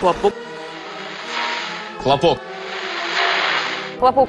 Хлопок. 0.00 0.32
Хлопок. 2.02 2.38
Хлопок. 3.98 4.28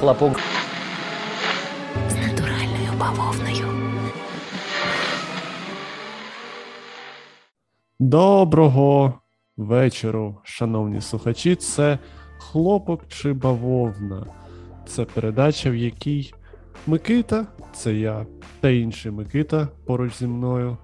Хлопок. 0.00 0.40
З 2.08 2.16
натуральною 2.16 2.92
бавовною. 2.98 3.66
Доброго 7.98 9.14
вечору, 9.56 10.40
шановні 10.44 11.00
слухачі. 11.00 11.54
Це 11.54 11.98
хлопок 12.38 13.08
чи 13.08 13.32
бавовна. 13.32 14.26
Це 14.86 15.04
передача, 15.04 15.70
в 15.70 15.74
якій 15.76 16.34
Микита, 16.86 17.46
це 17.72 17.94
я 17.94 18.26
та 18.60 18.70
інший 18.70 19.12
Микита 19.12 19.68
поруч 19.86 20.18
зі 20.18 20.26
мною, 20.26 20.76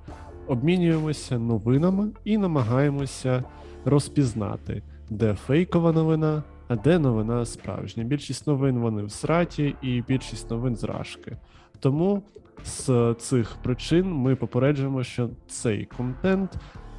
обмінюємося 0.49 1.39
новинами 1.39 2.11
і 2.25 2.39
намагаємося 2.39 3.45
розпізнати, 3.85 4.83
де 5.11 5.35
фейкова 5.35 5.93
новина, 5.93 6.43
а 6.69 6.77
де 6.77 6.99
новина 6.99 7.45
справжня. 7.45 8.05
Більшість 8.05 8.47
новин 8.47 8.79
вони 8.79 9.03
в 9.03 9.11
сраті, 9.11 9.77
і 9.83 10.03
більшість 10.09 10.51
новин 10.51 10.77
зражки. 10.77 11.37
Тому 11.81 12.23
з 12.65 13.15
цих 13.19 13.57
причин 13.63 14.13
ми 14.13 14.37
попереджуємо, 14.37 15.03
що 15.03 15.31
цей 15.47 15.85
контент 15.85 16.51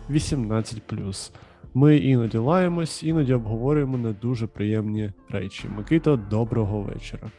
18+. 0.09 1.31
Ми 1.73 1.97
іноді 1.97 2.37
лаємось, 2.37 3.03
іноді 3.03 3.33
обговорюємо 3.33 3.97
не 3.97 4.11
дуже 4.11 4.47
приємні 4.47 5.11
речі. 5.29 5.69
Микита, 5.77 6.15
доброго 6.15 6.81
вечора. 6.81 7.31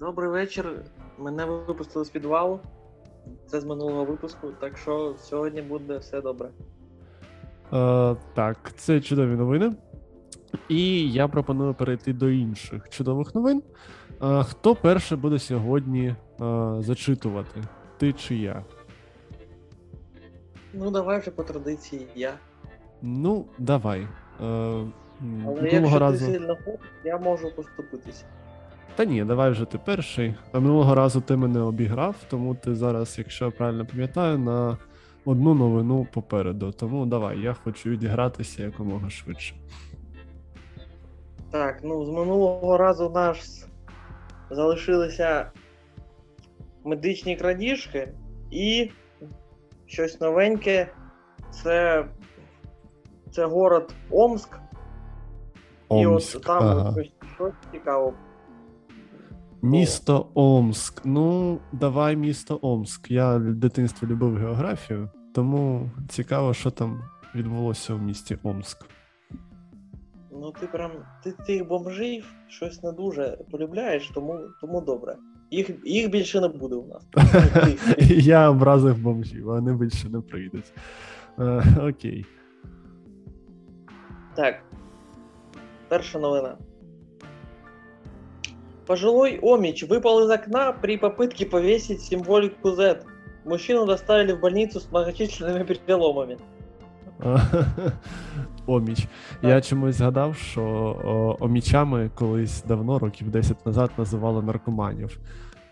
Добрий 0.00 0.30
вечір. 0.30 0.82
Мене 1.18 1.44
випустили 1.44 2.04
з 2.04 2.10
підвалу. 2.10 2.60
Це 3.46 3.60
з 3.60 3.64
минулого 3.64 4.04
випуску, 4.04 4.48
так 4.60 4.78
що 4.78 5.14
сьогодні 5.18 5.62
буде 5.62 5.98
все 5.98 6.20
добре. 6.20 6.48
Е, 7.72 8.16
так, 8.34 8.72
це 8.76 9.00
чудові 9.00 9.36
новини. 9.36 9.72
І 10.68 11.12
я 11.12 11.28
пропоную 11.28 11.74
перейти 11.74 12.12
до 12.12 12.30
інших 12.30 12.88
чудових 12.88 13.34
новин. 13.34 13.62
Е, 14.22 14.42
хто 14.42 14.74
перше 14.74 15.16
буде 15.16 15.38
сьогодні 15.38 16.06
е, 16.06 16.14
зачитувати? 16.80 17.60
Ти 17.98 18.12
чи 18.12 18.36
я? 18.36 18.64
Ну, 20.74 20.90
давай 20.90 21.20
вже 21.20 21.30
по 21.30 21.42
традиції 21.42 22.06
я. 22.14 22.32
Ну, 23.02 23.46
давай. 23.58 24.00
Е, 24.00 24.06
Але 25.46 25.70
якщо 25.72 25.98
разу... 25.98 26.26
ти 26.26 26.32
сильно 26.32 26.56
хочеш, 26.64 26.90
я 27.04 27.18
можу 27.18 27.56
поступитися. 27.56 28.24
Та 28.96 29.04
ні, 29.04 29.24
давай 29.24 29.50
вже 29.50 29.64
ти 29.64 29.78
перший. 29.78 30.34
А 30.52 30.60
минулого 30.60 30.94
разу 30.94 31.20
ти 31.20 31.36
мене 31.36 31.60
обіграв, 31.60 32.16
тому 32.30 32.54
ти 32.54 32.74
зараз, 32.74 33.18
якщо 33.18 33.44
я 33.44 33.50
правильно 33.50 33.86
пам'ятаю, 33.86 34.38
на 34.38 34.78
одну 35.24 35.54
новину 35.54 36.06
попереду. 36.12 36.72
Тому 36.72 37.06
давай, 37.06 37.40
я 37.40 37.54
хочу 37.54 37.90
відігратися 37.90 38.62
якомога 38.62 39.10
швидше. 39.10 39.54
Так, 41.50 41.80
ну 41.82 42.04
з 42.04 42.08
минулого 42.08 42.76
разу 42.76 43.06
у 43.06 43.12
нас 43.12 43.68
залишилися 44.50 45.50
медичні 46.84 47.36
крадіжки 47.36 48.12
і 48.50 48.90
щось 49.86 50.20
новеньке. 50.20 50.88
Це, 51.50 52.04
це 53.30 53.46
город 53.46 53.94
Омск. 54.10 54.58
І 55.90 56.06
от 56.06 56.42
там 56.42 56.62
ага. 56.62 56.92
щось, 56.92 57.12
щось 57.34 57.54
цікаво. 57.72 58.14
Місто 59.64 60.26
Омск. 60.34 61.02
Ну, 61.04 61.58
давай 61.72 62.16
місто 62.16 62.58
Омск. 62.62 63.10
Я 63.10 63.36
в 63.36 63.54
дитинстві 63.54 64.06
любив 64.06 64.36
географію, 64.36 65.10
тому 65.34 65.90
цікаво, 66.08 66.54
що 66.54 66.70
там 66.70 67.02
відбулося 67.34 67.94
в 67.94 68.02
місті 68.02 68.38
Омск. 68.42 68.86
Ну 70.30 70.52
ти 70.60 70.66
прям 70.66 70.90
ти 71.24 71.32
цих 71.46 71.68
бомжів 71.68 72.34
щось 72.48 72.82
не 72.82 72.92
дуже 72.92 73.38
полюбляєш, 73.50 74.10
тому, 74.14 74.40
тому 74.60 74.80
добре. 74.80 75.16
Їх, 75.50 75.70
їх 75.84 76.10
більше 76.10 76.40
не 76.40 76.48
буде 76.48 76.76
у 76.76 76.86
нас. 76.86 77.02
Я 78.08 78.50
образив 78.50 78.98
бомжів, 78.98 79.50
а 79.50 79.54
вони 79.54 79.72
більше 79.72 80.08
не 80.08 80.20
прийдуть. 80.20 80.72
Е, 81.38 81.64
окей. 81.88 82.26
Так. 84.36 84.62
Перша 85.88 86.18
новина. 86.18 86.56
Пожилой 88.85 89.39
Омич 89.41 89.83
выпал 89.83 90.23
из 90.25 90.29
окна 90.29 90.71
при 90.71 90.97
попытке 90.97 91.45
повесить 91.45 92.01
символику 92.01 92.71
Z. 92.71 93.03
Мужчину 93.45 93.85
доставили 93.85 94.33
в 94.33 94.39
больницу 94.39 94.79
с 94.79 94.89
многочисленными 94.91 95.63
переломами. 95.63 96.37
Оміч. 98.67 99.07
Я 99.41 99.61
чомусь 99.61 99.95
згадав, 99.95 100.35
що 100.35 100.61
о, 100.61 101.37
омічами 101.39 102.09
колись 102.15 102.63
давно, 102.63 102.99
років 102.99 103.29
10 103.29 103.65
назад, 103.65 103.91
називали 103.97 104.41
наркоманів. 104.41 105.19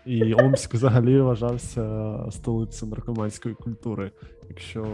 І 0.06 0.34
Омськ 0.34 0.74
взагалі 0.74 1.20
вважався 1.20 2.16
столицею 2.30 2.90
наркоманської 2.90 3.54
культури. 3.54 4.10
Якщо, 4.51 4.85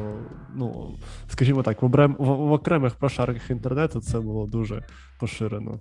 ну, 0.56 0.98
скажімо 1.28 1.64
так, 1.64 1.82
в, 1.82 1.86
обрем, 1.86 2.16
в, 2.20 2.26
в 2.26 2.52
окремих 2.52 2.96
прошарках 2.96 3.50
інтернету 3.50 4.00
це 4.00 4.20
було 4.20 4.48
дуже 4.48 4.84
поширено. 5.20 5.80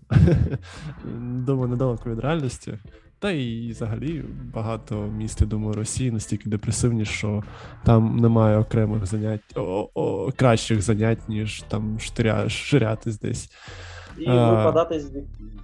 Думаю, 1.21 1.69
недалеко 1.69 2.11
від 2.11 2.19
реальності. 2.19 2.79
Та 3.19 3.31
і 3.31 3.69
взагалі 3.71 4.25
багато 4.55 4.95
міст, 4.95 5.41
я 5.41 5.47
думаю, 5.47 5.73
Росії 5.73 6.11
настільки 6.11 6.51
депресивні, 6.51 7.05
що 7.05 7.43
там 7.85 8.17
немає 8.17 8.59
окремих 8.59 9.07
занять, 9.07 9.41
о, 9.55 9.89
о, 9.95 10.33
кращих 10.37 10.83
занять, 10.83 11.29
ніж 11.29 11.63
там 11.63 11.99
штиря, 12.01 12.49
ширятись 12.49 13.21
десь. 13.21 13.51
І 14.19 14.29
А, 14.29 14.51
випадати 14.51 15.01
з 15.01 15.13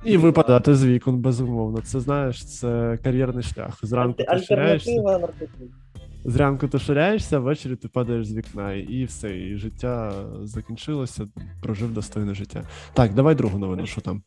І 0.04 0.16
випадати 0.16 0.74
з 0.74 0.84
вікон, 0.84 1.20
безумовно. 1.20 1.80
Це 1.80 2.00
знаєш, 2.00 2.44
це 2.44 2.98
кар'єрний 3.04 3.42
шлях. 3.42 3.78
Зранку 3.82 4.22
ти 4.22 4.38
ширяєшся, 4.38 4.90
Альтернатива 4.90 5.18
наркотиків. 5.18 5.81
Зранку 6.24 6.68
ти 6.68 6.78
ширяєшся, 6.78 7.38
ввечері 7.38 7.76
ти 7.76 7.88
падаєш 7.88 8.26
з 8.26 8.34
вікна, 8.34 8.72
і 8.72 9.04
все, 9.04 9.38
і 9.38 9.56
життя 9.56 10.12
закінчилося, 10.42 11.28
прожив 11.62 11.92
достойне 11.92 12.34
життя. 12.34 12.64
Так, 12.94 13.14
давай 13.14 13.34
другу 13.34 13.58
новину, 13.58 13.86
що 13.86 14.00
там. 14.00 14.22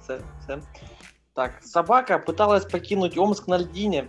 Все, 0.00 0.18
все. 0.40 0.58
Так, 1.34 1.62
собака 1.62 2.18
пыталась 2.18 2.70
покинуть 2.70 3.18
Омск 3.18 3.48
на 3.48 3.58
льдине. 3.58 4.04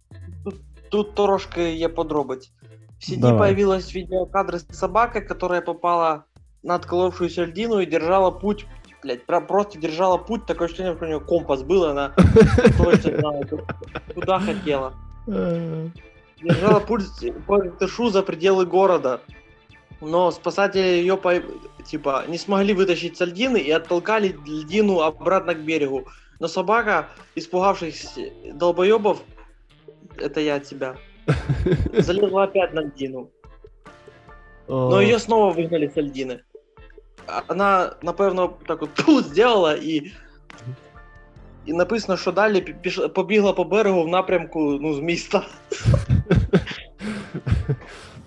Тут, 0.92 1.16
трошки 1.16 1.74
є 1.74 1.90
подробиць. 1.90 2.52
В 3.00 3.06
сети 3.06 3.22
появилась 3.22 3.96
видеокадр 3.96 4.56
с 4.56 4.68
собакой, 4.72 5.22
которая 5.22 5.62
попала 5.62 6.24
на 6.64 6.76
отколовшуюся 6.76 7.46
льдину 7.46 7.80
и 7.80 7.86
держала 7.86 8.32
путь, 8.32 8.66
блядь, 9.04 9.26
про- 9.26 9.42
просто 9.42 9.78
держала 9.78 10.18
путь, 10.18 10.46
такое 10.46 10.68
ощущение, 10.68 10.96
что 10.96 11.06
у 11.06 11.08
нее 11.08 11.20
компас 11.20 11.64
был, 11.64 11.86
она 11.86 12.14
точно 12.78 13.42
куда 14.14 14.40
хотела. 14.40 14.94
Держала 15.28 16.80
путь 16.80 17.04
по 17.48 17.60
Иртышу 17.60 18.10
за 18.10 18.24
пределы 18.24 18.66
города. 18.66 19.22
Но 20.02 20.32
спасатели 20.32 20.82
ее 20.82 21.16
по... 21.16 21.36
типа 21.86 22.26
не 22.28 22.38
смогли 22.38 22.74
вытащить 22.74 23.18
с 23.18 23.22
льдины 23.22 23.58
и 23.58 23.72
оттолкали 23.72 24.36
льдину 24.46 25.00
обратно 25.00 25.54
к 25.54 25.60
берегу. 25.60 26.08
Но 26.40 26.48
собака, 26.48 27.08
испугавшись 27.36 28.18
долбоебов, 28.54 29.22
это 30.18 30.42
я 30.42 30.56
от 30.56 30.64
тебя, 30.64 30.98
залезла 31.98 32.44
опять 32.44 32.74
на 32.74 32.82
льдину. 32.82 33.30
Но 34.68 35.00
ее 35.00 35.20
снова 35.20 35.54
выгнали 35.54 35.88
с 35.88 35.96
льдины. 35.96 36.42
Она, 37.48 37.92
напевно, 38.02 38.54
так 38.68 38.82
от 38.84 38.94
тут 38.94 39.26
сделала 39.26 39.74
і. 39.76 40.12
І 41.66 41.74
написано, 41.74 42.18
що 42.18 42.32
далі 42.32 42.56
пі- 42.56 42.76
піш- 42.84 43.10
побігла 43.10 43.54
по 43.54 43.64
берегу 43.64 44.04
в 44.04 44.08
напрямку 44.08 44.80
ну, 44.82 44.94
з 44.94 45.00
міста. 45.00 45.44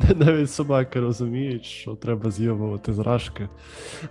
Навіть 0.17 0.51
собаки 0.51 1.01
розуміють, 1.01 1.65
що 1.65 1.95
треба 1.95 2.31
з'єбувати 2.31 2.93
зражки. 2.93 3.49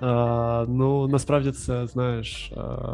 А, 0.01 0.65
ну, 0.67 1.07
насправді 1.07 1.51
це, 1.51 1.87
знаєш. 1.87 2.51
А, 2.57 2.87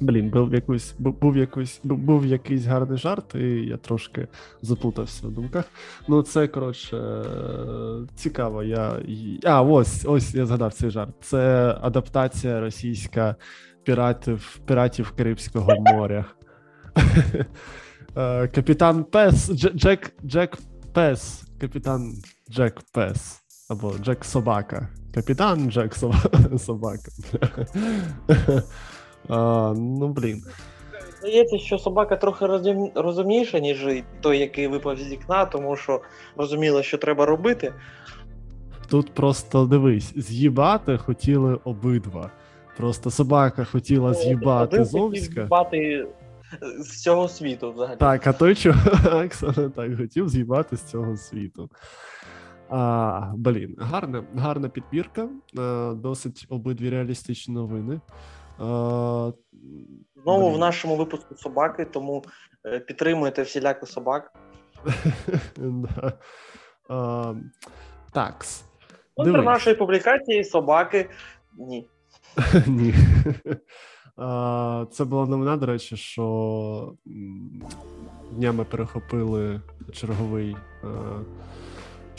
блін, 0.00 0.30
був 0.30 0.54
якийсь, 0.54 0.94
був, 0.98 1.20
був, 1.20 1.36
якийсь, 1.36 1.80
був, 1.84 1.98
був 1.98 2.26
якийсь 2.26 2.64
гарний 2.64 2.98
жарт, 2.98 3.34
і 3.34 3.48
я 3.48 3.76
трошки 3.76 4.28
заплутався 4.62 5.26
в 5.26 5.30
думках. 5.30 5.64
Ну, 6.08 6.22
це, 6.22 6.48
коротше, 6.48 6.96
е, 6.96 7.22
цікаво. 8.14 8.62
Я... 8.62 8.96
А, 9.44 9.62
ось, 9.62 10.04
ось 10.08 10.34
я 10.34 10.46
згадав 10.46 10.72
цей 10.72 10.90
жарт. 10.90 11.14
Це 11.20 11.76
адаптація 11.80 12.60
російська 12.60 13.36
піратів, 13.84 14.60
піратів 14.66 15.12
Карибського 15.16 15.74
моря. 15.80 16.24
Е, 18.16 18.48
Капітан 18.48 19.04
Пес, 19.04 19.50
Джек, 19.52 20.12
Джек 20.24 20.58
Пес, 20.92 21.44
капітан 21.60 22.12
Джек 22.50 22.80
Пес. 22.92 23.42
Або 23.70 23.94
Джек 24.02 24.24
Собака. 24.24 24.88
Капітан 25.14 25.70
Джек 25.70 25.94
Собака. 26.58 27.10
А, 29.28 29.72
ну, 29.76 30.08
блін. 30.08 30.42
Здається, 31.18 31.58
що 31.58 31.78
собака 31.78 32.16
трохи 32.16 32.46
розумніша, 32.94 33.58
ніж 33.58 33.86
той, 34.20 34.38
який 34.38 34.66
випав 34.66 34.98
з 34.98 35.08
вікна, 35.12 35.44
тому 35.44 35.76
що 35.76 36.00
розуміла, 36.36 36.82
що 36.82 36.98
треба 36.98 37.26
робити. 37.26 37.72
Тут 38.88 39.14
просто 39.14 39.66
дивись, 39.66 40.12
з'їбати 40.16 40.98
хотіли 40.98 41.58
обидва. 41.64 42.30
Просто 42.76 43.10
собака 43.10 43.64
хотіла 43.64 44.14
з'їбати 44.14 44.76
Один 44.76 44.86
хотів 44.86 45.00
Зомська. 45.00 45.34
з'їбати 45.34 46.06
з 46.80 47.02
цього 47.02 47.28
світу 47.28 47.72
взагалі. 47.72 47.96
Так, 47.98 48.26
а 48.26 48.32
той 48.32 48.54
чувак 48.54 49.34
саме 49.34 49.68
так 49.68 49.96
хотів 49.96 50.28
з'їбати 50.28 50.76
з 50.76 50.82
цього 50.82 51.16
світу. 51.16 51.70
А, 52.70 53.32
блін, 53.36 53.76
гарна, 53.78 54.24
гарна 54.36 54.68
підбірка. 54.68 55.28
Досить 55.94 56.46
обидві 56.48 56.90
реалістичні 56.90 57.54
новини. 57.54 58.00
А, 58.58 59.32
Знову 60.22 60.50
в 60.50 60.58
нашому 60.58 60.96
випуску 60.96 61.36
собаки, 61.36 61.84
тому 61.84 62.24
е, 62.66 62.80
підтримуйте 62.80 63.42
всіляко 63.42 63.86
собак. 63.86 64.32
а, 66.88 67.34
такс. 68.12 68.64
Контр 69.16 69.42
нашої 69.42 69.76
публікації 69.76 70.44
собаки. 70.44 71.10
Ні. 71.58 71.88
Ні. 72.66 72.94
Це 74.90 75.04
була 75.04 75.26
новина, 75.26 75.56
до 75.56 75.66
речі, 75.66 75.96
що 75.96 76.94
днями 78.32 78.64
перехопили 78.64 79.60
черговий. 79.92 80.56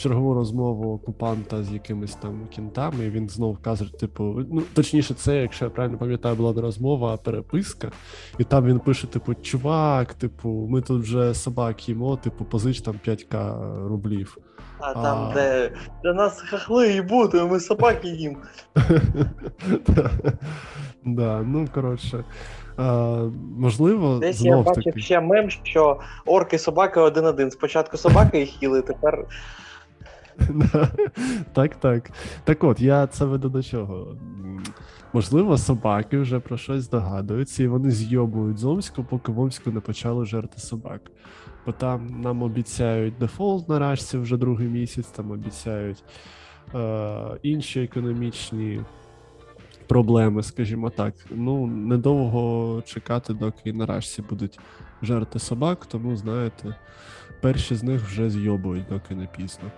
Чергову 0.03 0.33
розмову 0.33 0.93
окупанта 0.93 1.63
з 1.63 1.73
якимись 1.73 2.15
там 2.15 2.47
кінтами, 2.49 3.05
і 3.05 3.09
він 3.09 3.29
знову 3.29 3.57
каже, 3.61 3.93
типу, 3.99 4.23
ну 4.51 4.61
точніше, 4.73 5.13
це, 5.13 5.35
якщо 5.41 5.65
я 5.65 5.71
правильно 5.71 5.97
пам'ятаю, 5.97 6.35
була 6.35 6.53
не 6.53 6.61
розмова, 6.61 7.13
а 7.13 7.17
переписка. 7.17 7.91
І 8.37 8.43
там 8.43 8.65
він 8.65 8.79
пише: 8.79 9.07
типу, 9.07 9.33
чувак, 9.33 10.13
типу, 10.13 10.49
ми 10.49 10.81
тут 10.81 11.01
вже 11.01 11.33
собак 11.33 11.89
їмо, 11.89 12.17
типу, 12.17 12.45
позич 12.45 12.81
там 12.81 12.95
5к 13.07 13.87
рублів. 13.87 14.37
А 14.79 14.93
там, 14.93 15.27
А. 15.31 15.33
де, 15.33 15.71
де 16.03 16.13
нас 16.13 16.41
хахли 16.41 16.93
і 16.93 17.01
бути, 17.01 17.43
ми 17.43 17.59
собаки 17.59 18.07
їм. 18.07 18.37
Да, 21.05 21.41
ну 21.41 21.67
коротше. 21.73 22.23
А, 22.77 23.17
можливо, 23.57 24.17
Десь 24.17 24.41
я 24.41 24.57
бачив 24.57 24.83
таки. 24.83 24.99
ще 24.99 25.19
мем, 25.21 25.49
що 25.49 25.99
орки 26.25 26.59
собаки 26.59 26.99
один-один. 26.99 27.51
Спочатку 27.51 27.97
собаки 27.97 28.39
їх 28.39 28.61
їли, 28.63 28.81
тепер. 28.81 29.25
Так, 31.53 31.75
так. 31.75 32.11
Так 32.43 32.63
от, 32.63 32.81
я 32.81 33.07
це 33.07 33.25
веду 33.25 33.49
до 33.49 33.63
чого. 33.63 34.17
Можливо, 35.13 35.57
собаки 35.57 36.17
вже 36.17 36.39
про 36.39 36.57
щось 36.57 36.83
здогадуються, 36.83 37.63
і 37.63 37.67
вони 37.67 37.91
зйобують 37.91 38.57
з 38.57 38.65
Омську, 38.65 39.03
поки 39.03 39.31
в 39.31 39.39
Омську 39.39 39.71
не 39.71 39.79
почали 39.79 40.25
жерти 40.25 40.59
собак. 40.59 41.01
Бо 41.65 41.71
там 41.71 42.21
нам 42.21 42.43
обіцяють 42.43 43.17
дефолт 43.19 43.69
на 43.69 43.79
рашці 43.79 44.17
вже 44.17 44.37
другий 44.37 44.67
місяць, 44.67 45.07
там 45.07 45.31
обіцяють 45.31 46.03
е, 46.75 47.39
інші 47.43 47.83
економічні 47.83 48.81
проблеми, 49.87 50.43
скажімо 50.43 50.89
так. 50.89 51.13
Ну, 51.29 51.67
недовго 51.67 52.81
чекати, 52.85 53.33
доки 53.33 53.73
на 53.73 53.85
рашці 53.85 54.21
будуть 54.21 54.59
жерти 55.01 55.39
собак, 55.39 55.85
тому, 55.85 56.15
знаєте, 56.15 56.75
перші 57.41 57.75
з 57.75 57.83
них 57.83 58.01
вже 58.01 58.29
зйобують, 58.29 58.87
доки 58.89 59.15
не 59.15 59.27
пізно. 59.37 59.71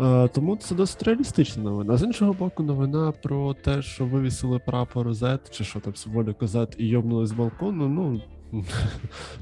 Е, 0.00 0.28
тому 0.28 0.56
це 0.56 0.74
досить 0.74 1.02
реалістична 1.02 1.62
новина. 1.62 1.96
З 1.96 2.02
іншого 2.02 2.32
боку, 2.32 2.62
новина 2.62 3.12
про 3.22 3.54
те, 3.54 3.82
що 3.82 4.06
вивісили 4.06 4.58
прапор 4.58 5.08
Z, 5.08 5.38
чи 5.50 5.64
що 5.64 5.80
там 5.80 5.94
символіку 5.96 6.46
Z 6.46 6.74
і 6.78 6.88
йобнули 6.88 7.26
з 7.26 7.32
балкону, 7.32 7.88
ну. 7.88 8.20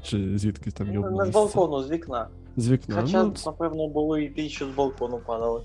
Чи 0.03 0.37
звідки 0.37 0.71
там 0.71 0.87
не 0.87 1.25
з 1.25 1.29
балкону, 1.29 1.83
з 1.83 1.91
вікна. 1.91 2.27
З 2.57 2.69
вікна. 2.69 3.01
Хоча, 3.01 3.23
Ну, 3.23 3.33
напевно, 3.45 3.87
були 3.87 4.23
і 4.23 4.29
ті, 4.29 4.49
що 4.49 4.65
з 4.65 4.69
балкону 4.69 5.19
падали. 5.25 5.61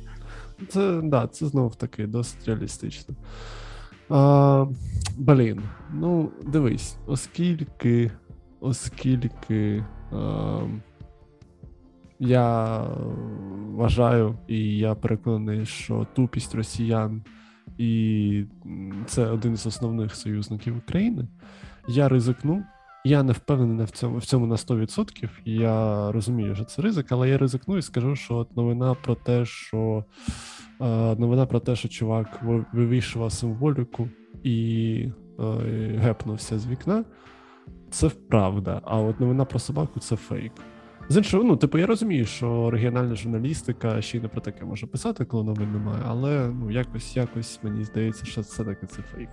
це, 0.68 1.00
да, 1.04 1.26
це 1.26 1.46
знов 1.46 1.76
таки 1.76 2.06
досить 2.06 2.48
реалістично. 2.48 3.14
А, 4.08 4.66
блін, 5.16 5.62
ну 5.92 6.30
дивись, 6.42 6.96
оскільки, 7.06 8.10
оскільки 8.60 9.84
а, 10.12 10.58
я 12.18 12.82
вважаю 13.76 14.38
і 14.48 14.78
я 14.78 14.94
переконаний, 14.94 15.66
що 15.66 16.06
тупість 16.14 16.54
росіян 16.54 17.22
і 17.78 18.44
це 19.06 19.26
один 19.26 19.56
з 19.56 19.66
основних 19.66 20.14
союзників 20.14 20.76
України, 20.76 21.28
я 21.88 22.08
ризикну. 22.08 22.64
Я 23.04 23.22
не 23.22 23.32
впевнений 23.32 23.86
в 23.86 23.90
цьому 23.90 24.18
в 24.18 24.24
цьому 24.24 24.46
на 24.46 24.54
100%. 24.56 25.28
Я 25.44 26.12
розумію, 26.12 26.54
що 26.54 26.64
це 26.64 26.82
ризик, 26.82 27.06
але 27.12 27.28
я 27.28 27.38
ризикну 27.38 27.76
і 27.76 27.82
скажу, 27.82 28.16
що 28.16 28.34
от 28.34 28.56
новина 28.56 28.94
про 28.94 29.14
те, 29.14 29.44
що 29.44 30.04
е, 30.80 31.16
новина 31.16 31.46
про 31.46 31.60
те, 31.60 31.76
що 31.76 31.88
чувак 31.88 32.42
вивішував 32.72 33.32
символіку 33.32 34.08
і 34.42 35.08
е, 35.38 35.42
гепнувся 35.98 36.58
з 36.58 36.66
вікна, 36.66 37.04
це 37.90 38.08
правда. 38.08 38.80
А 38.84 38.98
от 38.98 39.20
новина 39.20 39.44
про 39.44 39.58
собаку 39.58 40.00
це 40.00 40.16
фейк. 40.16 40.52
З 41.08 41.16
іншого, 41.16 41.44
ну, 41.44 41.56
типу, 41.56 41.78
я 41.78 41.86
розумію, 41.86 42.24
що 42.26 42.70
регіональна 42.70 43.14
журналістика 43.14 44.02
ще 44.02 44.18
й 44.18 44.20
не 44.20 44.28
про 44.28 44.40
таке 44.40 44.64
може 44.64 44.86
писати, 44.86 45.24
коли 45.24 45.44
новин 45.44 45.72
немає, 45.72 46.02
але 46.06 46.48
ну 46.48 46.70
якось, 46.70 47.16
якось 47.16 47.58
мені 47.62 47.84
здається, 47.84 48.24
що 48.24 48.40
все-таки 48.40 48.86
це 48.86 49.02
фейк. 49.02 49.28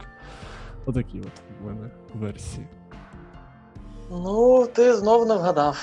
Отакі 0.85 1.19
от 1.19 1.41
в 1.61 1.65
мене 1.65 1.89
версії. 2.13 2.67
Ну, 4.11 4.67
ти 4.73 4.93
знов 4.93 5.27
не 5.27 5.35
вгадав. 5.35 5.77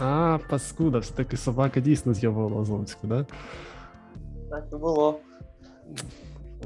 А, 0.00 0.38
паскуда, 0.50 0.98
все-таки 0.98 1.36
собака 1.36 1.80
дійсно 1.80 2.14
з'явила 2.14 2.48
Лазовську, 2.56 3.06
да? 3.06 3.26
Так 4.50 4.64
і 4.72 4.76
було. 4.76 5.20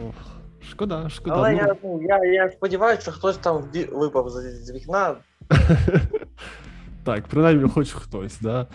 Ох, 0.09 0.15
шкода, 0.71 1.09
шкода. 1.09 1.37
Але 1.37 1.51
ну, 1.51 1.57
я, 1.57 1.77
ну, 1.83 2.03
я, 2.03 2.25
я 2.25 2.51
сподіваюся, 2.51 3.03
що 3.03 3.13
хтось 3.13 3.37
там 3.37 3.57
вбі- 3.57 3.99
випав 3.99 4.29
з, 4.29 4.65
з 4.67 4.73
вікна. 4.75 5.15
так, 7.05 7.29
принаймні, 7.29 7.71
хоч 7.71 7.93
хтось, 7.93 8.41
да? 8.41 8.67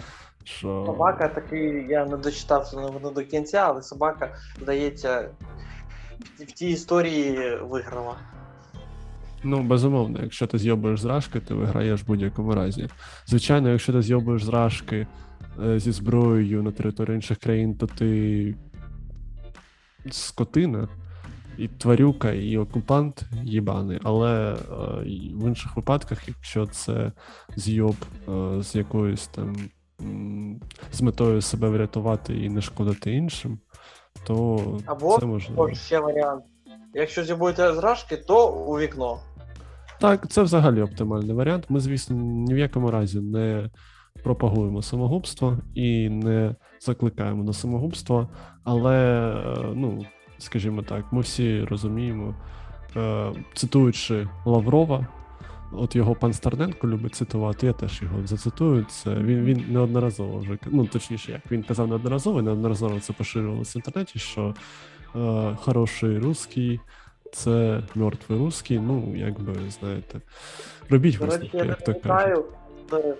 Що... 0.44 0.84
Собака 0.86 1.28
такий, 1.28 1.88
я 1.90 2.06
не 2.06 2.18
дочитав 2.18 2.72
новину 2.74 3.12
до 3.12 3.24
кінця, 3.24 3.58
але 3.58 3.82
собака, 3.82 4.36
здається, 4.62 5.30
в, 6.40 6.52
тій 6.52 6.70
історії 6.70 7.58
виграла. 7.62 8.16
Ну, 9.44 9.64
безумовно, 9.64 10.20
якщо 10.24 10.48
ти 10.48 10.58
з'йобуєш 10.58 11.00
з 11.00 11.06
рашки, 11.06 11.40
ти 11.40 11.54
виграєш 11.54 12.04
в 12.04 12.08
будь-якому 12.08 12.56
разі. 12.56 12.90
Звичайно, 13.26 13.70
якщо 13.70 13.94
ти 13.94 14.02
з'йобуєш 14.02 14.44
з 14.44 14.50
рашки 14.50 15.08
е, 15.64 15.80
зі 15.80 15.92
зброєю 15.92 16.64
на 16.64 16.72
території 16.72 17.16
інших 17.16 17.38
країн, 17.38 17.78
то 17.78 17.88
ти 17.88 18.56
скотина, 20.12 20.88
і 21.58 21.68
тварюка, 21.68 22.32
і 22.32 22.58
окупант 22.58 23.22
їбаний. 23.44 24.00
Але 24.04 24.54
е, 24.54 24.58
в 25.34 25.48
інших 25.48 25.76
випадках, 25.76 26.28
якщо 26.28 26.68
це 26.68 27.12
з'йоб 27.56 27.96
е, 28.30 28.64
з 28.64 28.76
якоюсь 28.76 29.28
там 29.28 29.56
з 30.92 31.02
метою 31.02 31.42
себе 31.42 31.70
врятувати 31.70 32.38
і 32.38 32.50
не 32.50 32.62
шкодити 32.62 33.12
іншим, 33.12 33.60
то 34.28 34.60
Або, 34.86 35.18
це 35.20 35.26
можливо. 35.26 35.68
Тож 35.68 35.80
ще 35.80 36.00
варіант. 36.00 36.44
Якщо 36.94 37.24
зібудете 37.24 37.74
з 37.74 37.78
рашки, 37.78 38.18
то 38.18 38.52
у 38.52 38.80
вікно. 38.80 39.20
Так, 40.00 40.32
це 40.32 40.42
взагалі 40.42 40.82
оптимальний 40.82 41.36
варіант. 41.36 41.66
Ми, 41.70 41.80
звісно, 41.80 42.16
ні 42.16 42.54
в 42.54 42.58
якому 42.58 42.92
разі 42.92 43.20
не 43.20 43.70
пропагуємо 44.24 44.82
самогубство 44.82 45.58
і 45.74 46.10
не 46.10 46.56
закликаємо 46.80 47.44
до 47.44 47.54
самогубства, 47.54 48.28
але, 48.64 48.96
е, 49.58 49.72
ну, 49.76 50.06
скажімо 50.38 50.82
так, 50.82 51.06
ми 51.12 51.22
всі 51.22 51.64
розуміємо, 51.64 52.36
е, 52.96 53.32
цитуючи 53.54 54.28
Лаврова, 54.46 55.08
от 55.72 55.96
його 55.96 56.16
пан 56.16 56.34
Старненко 56.34 56.88
любить 56.88 57.16
цитувати, 57.16 57.68
я 57.68 57.74
теж 57.74 58.02
його 58.02 58.28
зацитую. 58.28 58.86
Це 58.90 59.16
він, 59.16 59.44
він 59.44 59.66
неодноразово 59.70 60.40
вже 60.40 60.58
ну, 60.66 60.86
точніше, 60.86 61.32
як 61.32 61.52
він 61.52 61.64
казав 61.64 61.88
неодноразово, 61.88 62.40
і 62.40 62.44
неодноразово 62.44 63.00
це 63.00 63.14
поширювалося 63.14 63.80
в 63.80 63.82
інтернеті, 63.82 64.20
що 64.20 64.56
е, 65.16 65.56
хороший 65.62 66.20
русський 66.20 66.80
це 67.32 67.84
мертвий 67.96 68.40
русський, 68.40 68.80
ну, 68.80 69.16
якби, 69.16 69.54
знаєте, 69.80 70.22
робіть 70.90 71.18
висновки, 71.18 71.58
як 71.58 71.84
то 71.84 71.96
кажуть. 71.96 72.46
з, 72.92 73.16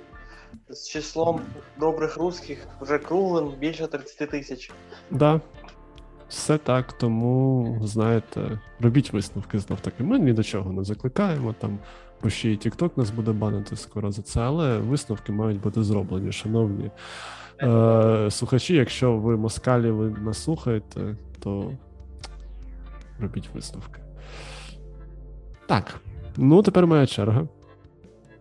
з 0.70 0.88
числом 0.88 1.42
добрих 1.80 2.18
русських 2.18 2.68
вже 2.82 2.98
круглим 2.98 3.54
більше 3.60 3.88
30 3.88 4.30
тисяч. 4.30 4.72
Да, 5.12 5.42
все 6.30 6.58
так, 6.58 6.94
тому, 6.94 7.80
знаєте, 7.84 8.60
робіть 8.80 9.14
висновки 9.14 9.60
знов 9.60 9.80
таки. 9.80 10.04
Ми 10.04 10.20
ні 10.20 10.34
до 10.34 10.44
чого 10.44 10.72
не 10.74 10.84
закликаємо, 10.84 11.54
там, 11.60 11.80
бо 12.24 12.30
ще 12.30 12.52
і 12.52 12.58
TikTok 12.58 12.92
нас 12.96 13.10
буде 13.10 13.32
банити 13.32 13.76
скоро 13.76 14.12
за 14.12 14.22
це, 14.22 14.42
але 14.42 14.78
висновки 14.78 15.32
мають 15.32 15.62
бути 15.62 15.84
зроблені, 15.84 16.32
шановні 16.32 16.92
е, 17.62 18.28
слухачі. 18.32 18.76
Якщо 18.76 19.18
ви 19.18 19.38
москалі, 19.38 19.92
ви 19.92 20.10
нас 20.10 20.44
слухаєте, 20.44 21.16
то 21.40 21.72
робіть 23.20 23.50
висновки. 23.54 24.00
Так, 25.68 25.96
ну 26.38 26.62
тепер 26.64 26.88
моя 26.88 27.08
черга. 27.08 27.48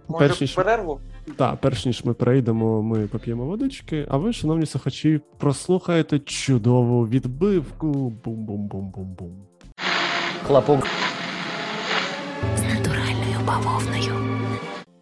Може, 0.09 0.29
Перш 0.29 0.41
ніж- 0.41 0.55
перерву? 0.55 1.01
Так, 1.37 1.61
перш 1.61 1.87
ніж 1.87 2.05
ми 2.05 2.15
перейдемо, 2.15 2.83
ми 2.83 3.07
поп'ємо 3.07 3.45
водички. 3.45 4.07
А 4.09 4.17
ви, 4.17 4.33
шановні 4.33 4.67
слухачі, 4.67 5.21
прослухаєте 5.39 6.19
чудову 6.19 7.09
відбивку. 7.09 8.13
Бум-бум-бум-бум-бум. 8.25 9.47
Хлопок. 10.47 10.87
З 12.57 12.63
натуральною 12.63 13.39
бавовною. 13.47 14.15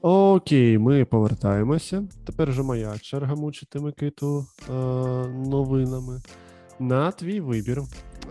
Окей, 0.03 0.79
ми 0.79 1.05
повертаємося. 1.05 2.05
Тепер 2.27 2.51
вже 2.51 2.63
моя 2.63 2.99
черга 2.99 3.35
мучити 3.35 3.81
Микиту 3.81 4.47
е, 4.69 4.73
новинами. 5.49 6.21
На 6.79 7.11
твій 7.11 7.41
вибір. 7.41 7.83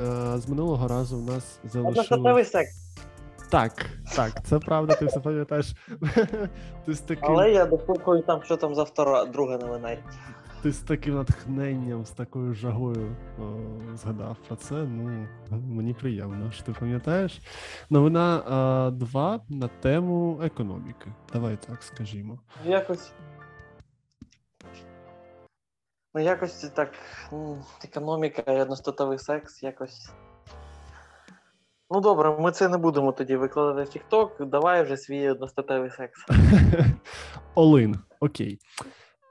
Е, 0.02 0.38
з 0.38 0.50
минулого 0.50 0.88
разу 0.88 1.18
у 1.18 1.22
нас 1.22 1.60
залишилось... 1.64 2.12
Одностатевий 2.12 2.46
секс. 2.46 2.81
Так, 3.52 3.86
так, 4.16 4.46
це 4.46 4.60
правда, 4.60 4.96
ти 4.96 5.06
все 5.06 5.20
пам'ятаєш. 5.20 5.74
ти, 6.86 6.94
з 6.94 7.00
таким, 7.00 7.30
Але 7.30 7.52
я 7.52 7.66
дослухаю 7.66 8.22
там, 8.22 8.44
що 8.44 8.58
там 8.58 8.76
за 8.76 8.84
втора, 8.84 9.26
друга 9.26 9.58
новина. 9.58 9.98
ти 10.64 10.72
з 10.72 10.80
таким 10.80 11.16
натхненням, 11.16 12.06
з 12.06 12.12
такою 12.12 12.54
жагою 12.54 13.16
о, 13.40 13.44
згадав 13.96 14.38
про 14.48 14.56
це. 14.56 14.76
Ну, 14.76 15.28
мені 15.52 15.94
приємно, 15.94 16.52
що 16.52 16.64
ти 16.64 16.72
пам'ятаєш. 16.72 17.42
Новина 17.90 18.92
2 18.96 19.40
на 19.50 19.68
тему 19.68 20.40
економіки. 20.44 21.14
Давай 21.34 21.58
так 21.68 21.84
скажімо. 21.84 22.40
Якось. 22.66 23.12
Ну, 26.14 26.22
якось 26.22 26.70
так. 26.76 26.94
Економіка 27.86 28.52
і 28.52 28.62
одностатевий 28.62 29.20
секс, 29.20 29.64
якось. 29.64 30.12
Ну 31.94 32.02
добре, 32.02 32.38
ми 32.40 32.52
це 32.52 32.70
не 32.70 32.78
будемо 32.78 33.12
тоді 33.12 33.36
викладати 33.36 33.82
в 33.82 34.14
TikTok. 34.14 34.46
Давай 34.46 34.84
вже 34.84 34.98
свій 34.98 35.30
одностатевий 35.30 35.90
секс. 35.90 36.26
Олин, 37.56 37.96
окей. 38.20 38.60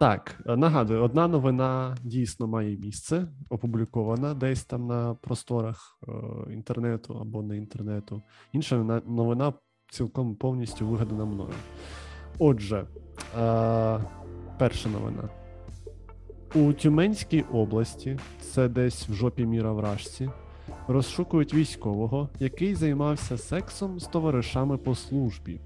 Так, 0.01 0.41
нагадую, 0.47 1.03
одна 1.03 1.29
новина 1.29 1.97
дійсно 2.03 2.47
має 2.47 2.77
місце, 2.77 3.27
опублікована 3.51 4.35
десь 4.35 4.65
там 4.65 4.87
на 4.87 5.15
просторах 5.15 5.99
е, 6.09 6.13
інтернету 6.53 7.19
або 7.21 7.43
не 7.43 7.57
інтернету. 7.57 8.23
Інша 8.53 9.01
новина 9.07 9.53
цілком 9.91 10.37
повністю 10.37 10.87
вигадана 10.87 11.25
мною. 11.25 11.55
Отже, 12.39 12.87
е, 13.39 14.01
перша 14.59 14.89
новина. 14.89 15.29
У 16.55 16.73
Тюменській 16.73 17.45
області, 17.53 18.19
це 18.41 18.69
десь 18.69 19.09
в 19.09 19.13
жопі 19.13 19.47
міра 19.47 19.73
вражці, 19.73 20.31
розшукують 20.93 21.55
військового, 21.55 22.29
який 22.39 22.75
займався 22.75 23.39
сексом 23.39 24.01
з 24.01 24.07
товаришами 24.07 24.77
по 24.77 24.95
службі. 24.95 25.61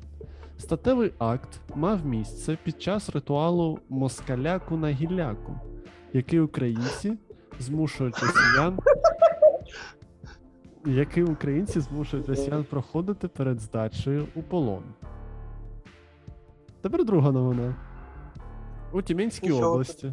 Статевий 0.58 1.12
акт 1.18 1.60
мав 1.74 2.06
місце 2.06 2.58
під 2.64 2.82
час 2.82 3.10
ритуалу 3.10 3.78
москаляку 3.88 4.76
на 4.76 4.90
гілляку, 4.90 5.54
який 6.12 6.40
українці 6.40 7.18
змушують 7.58 8.18
росіян. 8.18 8.78
Який 10.86 11.24
українці 11.24 11.80
змушують 11.80 12.28
росіян 12.28 12.64
проходити 12.64 13.28
перед 13.28 13.60
здачею 13.60 14.26
у 14.34 14.42
полон. 14.42 14.82
Тепер 16.80 17.04
друга 17.04 17.32
новина. 17.32 17.76
У 18.92 19.02
Тюменській 19.02 19.52
області. 19.52 20.12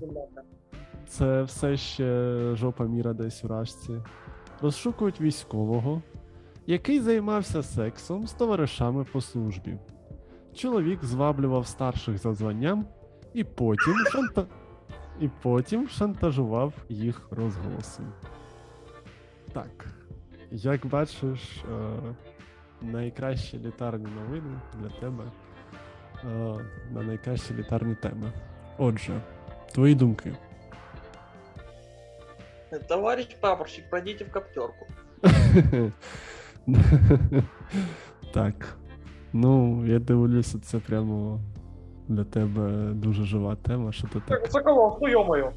Це 1.07 1.43
все 1.43 1.77
ще 1.77 2.35
жопа 2.55 2.85
міра 2.85 3.13
десь 3.13 3.43
у 3.43 3.47
рашці. 3.47 3.93
Розшукують 4.61 5.21
військового, 5.21 6.01
який 6.67 6.99
займався 6.99 7.63
сексом 7.63 8.27
з 8.27 8.33
товаришами 8.33 9.03
по 9.03 9.21
службі. 9.21 9.77
Чоловік 10.53 11.03
зваблював 11.03 11.67
старших 11.67 12.17
за 12.17 12.33
званням 12.33 12.85
і 13.33 13.43
потім, 13.43 13.93
шанта... 14.11 14.45
і 15.19 15.29
потім 15.41 15.89
шантажував 15.89 16.73
їх 16.89 17.27
розголосом. 17.31 18.13
Так, 19.53 19.87
як 20.51 20.85
бачиш, 20.85 21.57
е... 21.57 21.97
найкращі 22.81 23.57
літарні 23.57 24.07
новини 24.15 24.59
для 24.79 24.89
тебе 24.89 25.23
е... 26.23 26.27
на 26.91 27.03
найкращі 27.03 27.53
літарні 27.53 27.95
теми. 27.95 28.33
Отже, 28.77 29.21
твої 29.73 29.95
думки. 29.95 30.33
Товарищ 32.79 33.35
прапорщик, 33.41 33.89
пройдите 33.89 34.25
в 34.25 34.31
коптерку. 34.31 34.87
так. 38.33 38.77
Ну, 39.33 39.85
я 39.85 39.99
дивлюся, 39.99 40.59
це 40.59 40.79
прямо 40.79 41.39
для 42.07 42.23
тебе 42.23 42.93
дуже 42.93 43.23
жива 43.23 43.55
тема, 43.55 43.91
що 43.91 44.07
ти 44.07 44.21
так. 44.27 44.47
Соколов, 44.47 44.97
ну 45.01 45.07
ё-моё. 45.07 45.51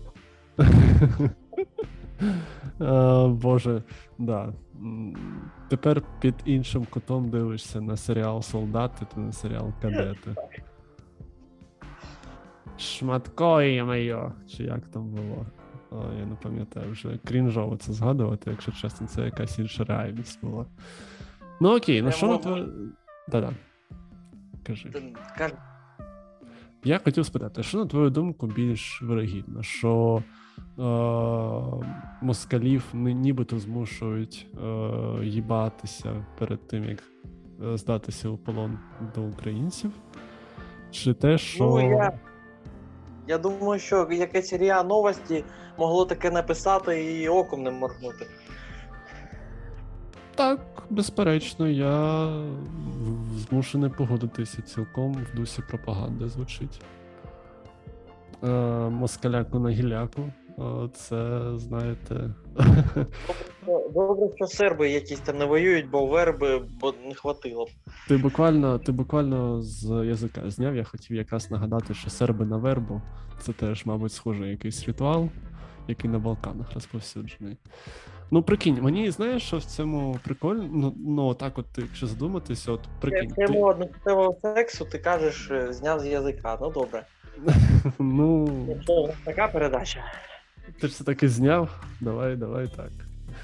Боже, 3.28 3.82
да. 4.18 4.52
Тепер 5.68 6.02
під 6.20 6.34
іншим 6.44 6.86
кутом 6.90 7.30
дивишся 7.30 7.80
на 7.80 7.96
серіал 7.96 8.42
Солдати 8.42 9.06
та 9.14 9.20
на 9.20 9.32
серіал 9.32 9.72
Кадети. 9.82 10.34
Шматко 12.78 13.50
моє, 13.84 14.32
чи 14.48 14.64
як 14.64 14.80
там 14.86 15.10
було? 15.10 15.46
О, 15.94 16.12
я 16.18 16.26
не 16.26 16.34
пам'ятаю 16.34 16.92
вже. 16.92 17.18
Крінжово 17.24 17.76
це 17.76 17.92
згадувати, 17.92 18.50
якщо 18.50 18.72
чесно, 18.72 19.06
це 19.06 19.24
якась 19.24 19.58
інша 19.58 19.84
реальність 19.84 20.38
була. 20.42 20.66
Ну 21.60 21.76
окей, 21.76 22.02
ну 22.02 22.12
що 22.12 22.26
на 22.26 22.38
твоє. 22.38 22.66
Да-да. 23.28 23.52
Кажи. 24.66 24.92
Я 26.84 26.98
хотів 26.98 27.26
спитати, 27.26 27.62
що 27.62 27.78
на 27.78 27.86
твою 27.86 28.10
думку 28.10 28.46
більш 28.46 29.02
вирогідно, 29.02 29.62
що 29.62 30.22
е, 30.58 30.82
москалів 32.22 32.84
нібито 32.94 33.58
змушують 33.58 34.46
е, 34.64 35.24
їбатися 35.24 36.26
перед 36.38 36.68
тим, 36.68 36.84
як 36.84 37.02
е, 37.64 37.76
здатися 37.76 38.28
у 38.28 38.36
полон 38.36 38.78
до 39.14 39.22
українців? 39.22 39.90
Чи 40.90 41.14
те, 41.14 41.38
що. 41.38 41.64
Ну, 41.64 41.90
я, 41.90 42.12
я 43.28 43.38
думаю, 43.38 43.80
що 43.80 44.08
якесь 44.10 44.52
ріа 44.52 44.82
новості 44.82 45.44
могло 45.78 46.04
таке 46.04 46.30
написати 46.30 47.04
і 47.04 47.28
оком 47.28 47.62
не 47.62 47.70
моргнути. 47.70 48.26
Так, 50.34 50.60
безперечно, 50.90 51.68
я 51.68 52.28
змушений 53.36 53.90
погодитися 53.90 54.62
цілком 54.62 55.12
в 55.12 55.36
дусі 55.36 55.62
пропаганди 55.68 56.28
звучить. 56.28 56.80
Е, 58.44 58.48
москаляку 58.88 59.58
на 59.58 59.70
гіляку. 59.70 60.32
Це, 60.94 61.40
знаєте. 61.56 62.30
Добре, 63.94 64.28
що 64.36 64.46
серби 64.46 64.90
якісь 64.90 65.20
там 65.20 65.38
не 65.38 65.44
воюють, 65.44 65.90
бо 65.90 66.06
верби 66.06 66.62
бо 66.80 66.94
не 67.06 67.14
хватило. 67.14 67.64
б. 67.64 67.68
Ти 68.08 68.16
буквально, 68.16 68.78
ти 68.78 68.92
буквально 68.92 69.62
з 69.62 70.04
язика 70.04 70.50
зняв. 70.50 70.76
Я 70.76 70.84
хотів 70.84 71.16
якраз 71.16 71.50
нагадати, 71.50 71.94
що 71.94 72.10
серби 72.10 72.44
на 72.44 72.56
вербу 72.56 73.00
це 73.40 73.52
теж, 73.52 73.86
мабуть, 73.86 74.12
схожий 74.12 74.50
якийсь 74.50 74.86
ритуал, 74.86 75.28
який 75.88 76.10
на 76.10 76.18
Балканах 76.18 76.72
розповсюджений. 76.74 77.56
Ну, 78.30 78.42
прикинь, 78.42 78.78
мені 78.82 79.10
знаєш, 79.10 79.42
що 79.42 79.58
в 79.58 79.64
цьому 79.64 80.18
прикольно. 80.24 80.68
Ну, 80.72 80.94
ну 81.06 81.34
так, 81.34 81.58
от, 81.58 81.66
якщо 81.76 82.06
задуматися, 82.06 82.72
от 82.72 82.80
прикинь. 83.00 83.30
Ти, 83.30 83.46
Тему 83.46 83.64
одностатевого 83.64 84.36
сексу 84.42 84.84
ти 84.84 84.98
кажеш, 84.98 85.50
е, 85.50 85.72
зняв 85.72 86.00
з 86.00 86.06
язика. 86.06 86.58
Ну 86.60 86.70
добре. 86.70 87.06
ну, 87.98 88.48
Якщо 88.68 89.08
така 89.24 89.48
передача. 89.48 90.00
Ти 90.80 90.88
ж 90.88 90.94
це 90.94 91.04
таки 91.04 91.28
зняв. 91.28 91.84
Давай, 92.00 92.36
давай 92.36 92.68
так. 92.68 92.92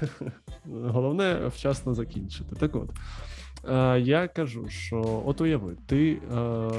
Головне 0.65 1.47
вчасно 1.47 1.93
закінчити. 1.93 2.55
Так 2.55 2.75
от. 2.75 2.89
Е, 3.69 3.99
я 3.99 4.27
кажу, 4.27 4.69
що 4.69 5.23
от 5.25 5.41
уяви, 5.41 5.75
ти, 5.85 6.21
е, 6.37 6.69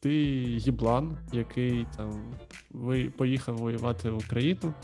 ти 0.00 0.14
їблан, 0.14 1.18
який 1.32 1.86
там 1.96 2.22
ви, 2.70 3.04
поїхав 3.04 3.56
воювати 3.56 4.10
в 4.10 4.16
Україну, 4.16 4.74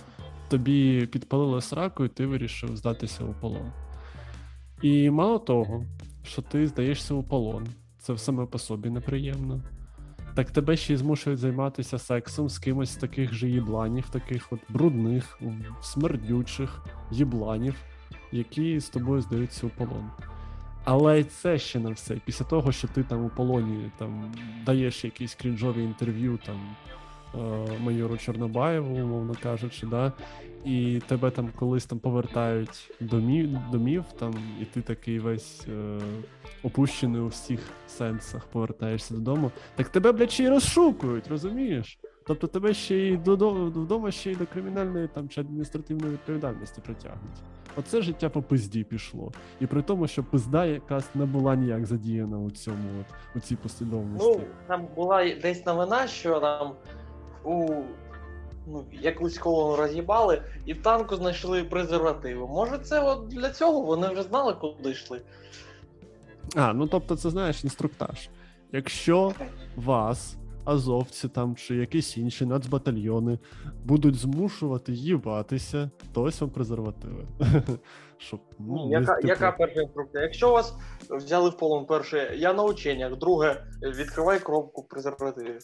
тобі 0.49 1.07
підпалили 1.07 1.61
сраку, 1.61 2.05
і 2.05 2.09
ти 2.09 2.27
вирішив 2.27 2.77
здатися 2.77 3.25
у 3.25 3.35
полон. 3.41 3.73
І 4.83 5.11
мало 5.11 5.39
того, 5.39 5.85
що 6.23 6.43
ти 6.43 6.67
здаєшся 6.67 7.15
у 7.15 7.23
полон, 7.23 7.67
це 7.99 8.19
саме 8.19 8.47
по 8.47 8.59
собі 8.59 8.91
неприємно. 8.91 9.63
Так 10.35 10.51
тебе 10.51 10.77
ще 10.77 10.95
й 10.95 10.97
змушують 10.97 11.39
займатися 11.39 11.99
сексом 11.99 12.49
з 12.49 12.59
кимось 12.59 12.91
з 12.91 12.97
таких 12.97 13.35
же 13.35 13.49
їбланів, 13.49 14.09
таких 14.09 14.53
от 14.53 14.61
брудних, 14.69 15.39
смердючих 15.83 16.85
їбланів, 17.11 17.75
які 18.33 18.81
з 18.81 18.89
тобою 18.89 19.21
здаються 19.21 19.67
у 19.67 19.71
полон. 19.71 20.11
Але 20.85 21.25
це 21.25 21.59
ще 21.59 21.79
не 21.79 21.91
все. 21.91 22.21
Після 22.25 22.45
того, 22.45 22.73
що 22.73 22.89
ти 22.89 23.03
там 23.03 23.25
у 23.25 23.29
полоні 23.29 23.91
там 23.99 24.35
даєш 24.67 25.05
якісь 25.05 25.35
крінжові 25.35 25.83
інтерв'ю 25.83 26.39
там 26.47 26.77
майору 27.81 28.17
Чорнобаєву, 28.17 28.97
умовно 28.97 29.35
кажучи, 29.43 29.87
да, 29.87 30.13
і 30.65 31.03
тебе 31.07 31.31
там 31.31 31.49
колись 31.57 31.87
там 31.87 31.99
повертають 31.99 32.93
домів, 33.01 33.59
домів 33.73 34.05
там, 34.19 34.35
і 34.61 34.65
ти 34.65 34.81
такий 34.83 35.19
весь 35.19 35.67
е, 35.69 35.99
опущений 36.63 37.21
у 37.21 37.27
всіх 37.27 37.61
сенсах, 37.89 38.47
повертаєшся 38.47 39.15
додому, 39.15 39.51
так 39.75 39.89
тебе, 39.89 40.13
блядь, 40.13 40.31
ще 40.31 40.45
й 40.45 40.49
розшукують, 40.49 41.29
розумієш? 41.29 41.99
Тобто 42.27 42.47
тебе 42.47 42.75
ще 42.75 42.97
й 42.97 43.17
додому, 43.17 43.65
вдома 43.65 44.11
ще 44.11 44.33
й 44.33 44.37
до 44.37 44.47
кримінальної 44.47 45.09
там 45.09 45.29
чи 45.29 45.41
адміністративної 45.41 46.13
відповідальності 46.13 46.81
притягнуть. 46.85 47.43
Оце 47.77 48.03
життя 48.03 48.29
по 48.29 48.43
пизді 48.43 48.85
пішло. 48.85 49.33
І 49.61 49.67
при 49.67 49.83
тому, 49.83 50.07
що 50.07 50.25
пизда 50.25 50.67
якась 50.67 51.15
не 51.15 51.25
була 51.25 51.57
ніяк 51.57 51.87
задіяна 51.87 52.39
у 52.39 52.51
цьому, 52.51 53.01
от, 53.01 53.07
у 53.37 53.41
цій 53.41 53.57
послідовності. 53.57 54.29
Ну, 54.29 54.41
там 54.67 54.87
була 54.95 55.35
десь 55.35 55.67
новина, 55.67 56.07
що 56.07 56.41
там 56.41 56.73
у 57.45 57.83
ну, 58.67 58.85
якусь 58.93 59.39
колону 59.39 59.77
роз'їбали, 59.77 60.43
і 60.67 60.73
в 60.73 60.83
танку 60.83 61.17
знайшли 61.17 61.65
презервативи. 61.65 62.47
Може, 62.47 62.79
це 62.79 63.01
от 63.01 63.29
для 63.29 63.51
цього 63.51 63.81
вони 63.81 64.09
вже 64.09 64.23
знали, 64.23 64.55
куди 64.61 64.91
йшли. 64.91 65.21
А, 66.57 66.73
ну 66.73 66.87
тобто, 66.87 67.17
це 67.17 67.31
знаєш 67.31 67.65
інструктаж. 67.65 68.29
Якщо 68.73 69.33
вас, 69.77 70.37
азовці 70.65 71.29
там 71.29 71.57
чи 71.57 71.77
якісь 71.77 72.17
інші 72.17 72.47
нацбатальйони 72.47 73.39
будуть 73.85 74.15
змушувати 74.15 74.93
їбатися, 74.93 75.91
то 76.13 76.23
ось 76.23 76.41
вам 76.41 76.51
презервативи. 76.51 77.27
Щоб, 78.27 78.41
ну, 78.59 78.91
яка, 78.91 79.15
типу, 79.15 79.29
яка 79.29 79.53
перша 79.53 79.81
інструкція? 79.81 80.23
Якщо 80.23 80.53
вас 80.53 80.75
взяли 81.11 81.51
в 81.51 81.57
полон, 81.57 81.87
перше, 81.87 82.35
я 82.37 82.53
на 82.53 82.63
ученнях, 82.63 83.17
друге, 83.17 83.65
відкривай 83.83 84.41
коробку 84.41 84.83
презервативів. 84.83 85.59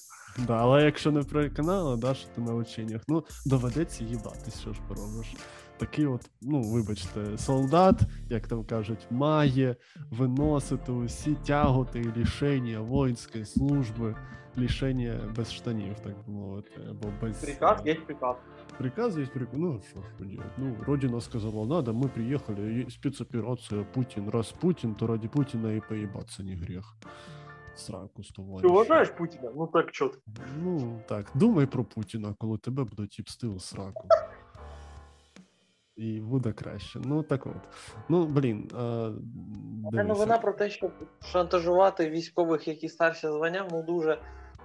Да, 0.47 0.57
але 0.57 0.83
якщо 0.83 1.13
не 1.13 1.23
переконали, 1.23 1.97
да, 1.97 2.15
що 2.15 2.29
ти 2.29 2.41
на 2.41 2.55
ученнях, 2.55 3.03
ну 3.09 3.25
доведеться 3.47 4.05
їбатись, 4.05 4.61
що 4.61 4.73
ж 4.73 4.81
поробиш. 4.89 5.35
Такий 5.79 6.07
от, 6.07 6.31
ну 6.43 6.63
вибачте, 6.63 7.39
солдат, 7.39 8.01
як 8.29 8.47
там 8.47 8.65
кажуть, 8.65 9.07
має 9.11 9.77
виносити 10.11 10.93
усі 10.93 11.35
тяготи 11.47 12.01
і 12.01 12.21
лішення 12.21 12.81
воїнської 12.81 13.45
служби, 13.45 14.15
лішення 14.59 15.35
без 15.37 15.53
штанів, 15.53 16.01
так 16.01 16.13
би 16.27 16.33
мовити, 16.33 16.71
або 16.91 17.09
без 17.23 17.37
Приказ 17.37 17.83
є 17.85 17.95
приказ. 17.95 18.37
Приказ 18.81 19.19
есть 19.19 19.33
приказ. 19.33 19.59
Ну, 19.59 19.83
что 19.83 20.01
ж 20.01 20.07
поделать. 20.19 20.53
Ну, 20.57 20.75
Родина 20.87 21.21
сказала, 21.21 21.67
надо, 21.67 21.93
мы 21.93 22.09
приехали, 22.09 22.89
спецоперация 22.89 23.85
Путин. 23.85 24.31
Раз 24.31 24.53
Путин, 24.53 24.95
то 24.95 25.07
ради 25.07 25.29
Путина 25.29 25.77
и 25.77 25.81
поебаться 25.81 26.43
не 26.43 26.55
грех. 26.55 26.97
Сраку 27.77 28.25
з 28.25 28.29
Ти 28.61 28.69
вважаєш 28.69 29.09
Путіна? 29.11 29.51
Ну 29.57 29.67
так 29.67 29.91
чого? 29.91 30.13
Ну, 30.63 31.03
так, 31.09 31.27
думай 31.35 31.67
про 31.67 31.85
Путіна, 31.85 32.35
коли 32.39 32.59
тебе 32.59 32.85
будуть 32.85 33.19
їбсти 33.19 33.47
у 33.47 33.61
сраку. 33.61 34.09
І 35.97 36.21
буде 36.21 36.53
краще. 36.53 37.01
Ну, 37.05 37.23
так 37.23 37.47
от. 37.47 37.63
Ну, 38.09 38.27
блін. 38.27 38.71
А, 38.75 39.13
Це 39.93 40.05
новина 40.05 40.39
про 40.39 40.53
те, 40.53 40.71
що 40.71 40.91
шантажувати 41.23 42.11
військових, 42.11 42.69
які 42.69 42.89
старші 42.89 43.27
звання, 43.27 43.69
ну 43.71 43.83
дуже 43.83 44.23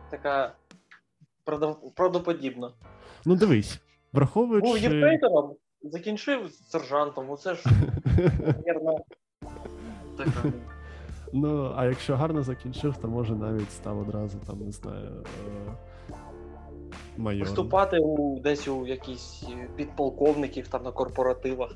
така 0.10 0.56
правдоподібна. 1.96 2.72
Ну, 3.26 3.36
дивись, 3.36 3.82
враховуючи. 4.16 4.68
Був 4.68 4.78
єфрейтором, 4.78 5.56
закінчив 5.84 6.52
сержантом, 6.52 7.30
оце 7.30 7.56
ж, 7.56 7.64
мабуть, 8.84 9.04
така. 10.18 10.54
Ну, 11.34 11.74
а 11.76 11.86
якщо 11.86 12.16
гарно 12.16 12.44
закінчив, 12.44 12.98
то 12.98 13.08
може 13.08 13.36
навіть 13.36 13.72
став 13.72 14.00
одразу 14.00 14.38
там, 14.48 14.60
не 14.60 14.72
знаю. 14.72 15.24
Е- 15.48 16.14
майором. 17.18 17.48
Виступати 17.48 18.00
у 18.00 18.40
десь 18.40 18.68
у 18.68 18.86
якісь 18.88 19.48
підполковників 19.76 20.68
там 20.68 20.84
на 20.84 20.92
корпоративах. 20.92 21.76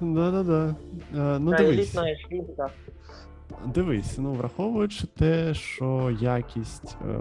Да-да-да. 0.00 0.74
Е, 1.14 1.38
ну, 1.38 1.50
Та 1.50 1.56
дивись, 1.56 1.78
елітна 1.78 2.16
шлюпка. 2.16 2.70
дивись, 3.66 4.18
ну, 4.18 4.32
враховуючи 4.32 5.06
те, 5.06 5.54
що 5.54 6.16
якість 6.20 6.96
е, 7.08 7.18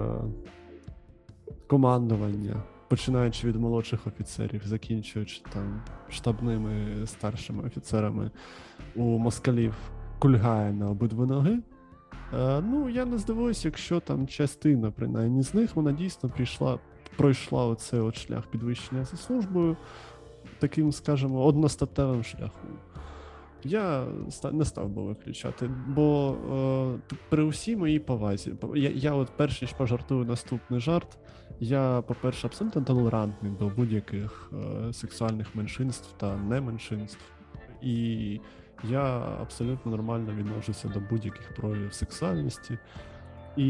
командування, 1.68 2.64
починаючи 2.88 3.48
від 3.48 3.56
молодших 3.56 4.08
офіцерів, 4.08 4.62
закінчуючи 4.66 5.42
там 5.54 5.82
штабними 6.10 7.06
старшими 7.06 7.64
офіцерами 7.64 8.32
у 8.96 9.04
москалів 9.04 9.76
кульгає 10.20 10.74
на 10.74 10.90
обидві 10.90 11.26
ноги. 11.26 11.60
Е, 12.34 12.62
ну, 12.62 12.90
я 12.90 13.06
не 13.06 13.18
здивуюся, 13.18 13.68
якщо 13.68 14.00
там 14.00 14.28
частина, 14.28 14.92
принаймні, 14.92 15.44
з 15.44 15.54
них 15.54 15.76
вона 15.76 15.92
дійсно 15.92 16.30
прийшла, 16.30 16.80
пройшла 17.18 17.66
оцей 17.66 18.00
от 18.00 18.18
шлях 18.18 18.48
підвищення 18.48 19.06
за 19.06 19.18
службою, 19.18 19.78
таким, 20.60 20.92
скажімо, 20.92 21.46
одностатевим 21.46 22.24
шляхом. 22.24 22.70
Я 23.64 24.06
не 24.52 24.66
став 24.66 24.90
би 24.90 25.02
виключати, 25.02 25.70
бо 25.88 26.36
е, 27.10 27.16
при 27.30 27.44
усій 27.44 27.76
моїй 27.76 28.00
повазі, 28.00 28.54
я, 28.76 28.90
я 28.90 29.14
от 29.14 29.30
перш 29.38 29.62
ніж 29.62 29.72
пожартую 29.72 30.26
наступний 30.26 30.80
жарт, 30.80 31.18
я, 31.60 32.04
по-перше, 32.08 32.48
абсолютно 32.48 32.82
толерантний 32.82 33.52
до 33.60 33.68
будь-яких 33.68 34.52
е, 34.54 34.94
сексуальних 34.94 35.56
меншинств 35.56 36.14
та 36.18 36.38
неменшинств. 36.38 37.22
І 37.82 38.40
я 38.84 39.04
абсолютно 39.42 39.92
нормально 39.92 40.34
відношуся 40.38 40.88
до 40.88 41.00
будь-яких 41.00 41.56
проявів 41.56 41.94
сексуальності. 41.94 42.78
І 43.58 43.68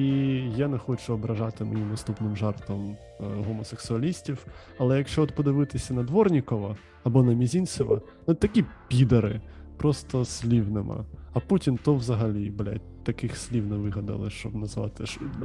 я 0.56 0.67
не 0.67 0.78
хочу 0.78 1.13
ображати 1.13 1.63
моїм 1.63 1.89
наступним 1.89 2.36
жартом 2.36 2.98
е, 3.19 3.24
гомосексуалістів. 3.48 4.45
Але 4.78 4.98
якщо 4.98 5.21
от 5.21 5.36
подивитися 5.36 5.93
на 5.93 6.04
Дворнікова 6.04 6.76
або 7.04 7.24
на 7.24 7.34
Мізінцева, 7.34 8.02
ну 8.28 8.34
такі 8.34 8.65
підари, 8.88 9.41
просто 9.77 10.25
слів 10.25 10.71
нема. 10.71 11.05
А 11.33 11.39
Путін 11.39 11.79
то 11.83 11.95
взагалі, 11.95 12.49
блядь, 12.49 13.03
таких 13.03 13.38
слів 13.38 13.67
не 13.67 13.75
вигадали, 13.75 14.29
щоб 14.29 14.55
назвати. 14.55 15.03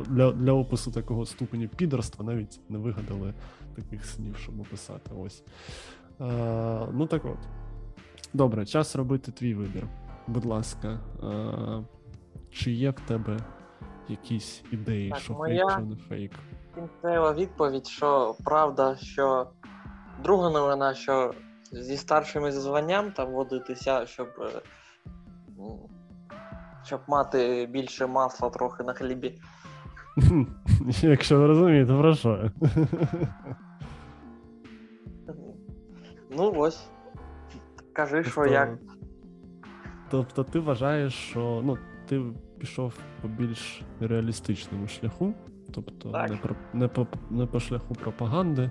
Для, 0.08 0.32
для 0.32 0.52
опису 0.52 0.90
такого 0.90 1.26
ступеню 1.26 1.68
підарства 1.68 2.24
навіть 2.24 2.60
не 2.68 2.78
вигадали 2.78 3.34
таких 3.76 4.06
слів, 4.06 4.36
щоб 4.36 4.60
описати. 4.60 5.10
Ось. 5.18 5.42
Е, 6.20 6.86
ну 6.92 7.06
так 7.06 7.24
от. 7.24 7.38
Добре, 8.34 8.66
час 8.66 8.96
робити 8.96 9.32
твій 9.32 9.54
вибір. 9.54 9.86
Будь 10.26 10.44
ласка, 10.44 10.98
е, 11.22 11.84
чи 12.50 12.70
є 12.72 12.90
в 12.90 13.00
тебе 13.00 13.38
якісь 14.08 14.62
ідеї, 14.72 15.10
Так, 15.10 15.18
що 15.18 15.32
моя- 15.32 15.66
фейк, 15.66 15.70
що 15.70 15.80
не 15.86 15.96
фейк? 15.96 16.32
Кінцева 16.74 17.32
відповідь, 17.32 17.86
що 17.86 18.34
правда, 18.44 18.96
що 18.96 19.46
друга 20.24 20.50
новина, 20.50 20.94
що 20.94 21.34
зі 21.72 21.96
старшими 21.96 22.52
званням 22.52 23.12
там 23.12 23.32
водитися, 23.32 24.06
щоб, 24.06 24.28
е, 24.40 24.60
щоб 26.84 27.00
мати 27.08 27.68
більше 27.70 28.06
масла 28.06 28.50
трохи 28.50 28.82
на 28.82 28.92
хлібі. 28.92 29.40
Якщо 31.02 31.38
ви 31.40 31.46
розумієте, 31.46 31.92
про 31.92 32.14
що. 32.14 32.50
Ну 36.30 36.52
ось. 36.56 36.88
Кажи, 37.92 38.24
що 38.24 38.34
Тобто- 38.34 38.52
як. 38.52 38.78
Тобто 40.10 40.44
ти 40.44 40.58
вважаєш, 40.58 41.14
що 41.14 41.60
ну, 41.64 41.78
ти 42.06 42.22
пішов 42.58 42.94
по 43.22 43.28
більш 43.28 43.82
реалістичному 44.00 44.88
шляху, 44.88 45.34
тобто 45.74 46.10
Так. 46.10 46.30
не, 46.30 46.36
про, 46.36 46.54
не, 46.72 46.88
по, 46.88 47.06
не 47.30 47.46
по 47.46 47.60
шляху 47.60 47.94
пропаганди. 47.94 48.70